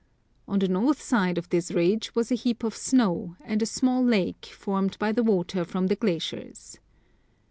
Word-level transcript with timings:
On 0.47 0.57
the 0.57 0.67
north 0.67 0.99
side 0.99 1.37
of 1.37 1.49
this 1.49 1.69
ridge 1.69 2.15
was 2.15 2.31
a 2.31 2.33
heap 2.33 2.63
of 2.63 2.75
snow, 2.75 3.35
and 3.41 3.61
a 3.61 3.67
small 3.67 4.03
lake, 4.03 4.47
formed 4.47 4.97
by 4.97 5.11
the 5.11 5.21
water 5.23 5.63
from 5.63 5.85
the 5.85 5.95
glaciers. 5.95 6.79